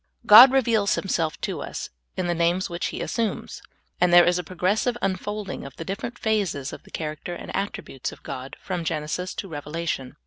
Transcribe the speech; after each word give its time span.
God 0.25 0.51
reveals 0.51 0.95
Himself 0.95 1.39
to 1.41 1.61
us 1.61 1.91
in 2.17 2.25
the 2.25 2.33
names 2.33 2.71
which 2.71 2.87
He 2.87 3.01
assumes, 3.01 3.61
and 3.99 4.11
there 4.11 4.25
is 4.25 4.39
a 4.39 4.43
progressive 4.43 4.97
unfolding 4.99 5.63
of 5.63 5.75
the 5.75 5.85
different 5.85 6.17
phases 6.17 6.73
of 6.73 6.81
the 6.81 6.89
character 6.89 7.35
and 7.35 7.55
attributes 7.55 8.11
of 8.11 8.23
God, 8.23 8.55
from 8.59 8.83
Genesis 8.83 9.35
to 9.35 9.47
Revelation. 9.47 10.15